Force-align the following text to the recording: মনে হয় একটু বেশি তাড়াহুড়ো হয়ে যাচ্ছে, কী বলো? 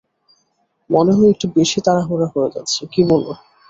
মনে 0.89 1.11
হয় 1.15 1.31
একটু 1.33 1.45
বেশি 1.57 1.79
তাড়াহুড়ো 1.85 2.27
হয়ে 2.33 2.53
যাচ্ছে, 2.55 2.81
কী 2.93 3.01
বলো? 3.09 3.31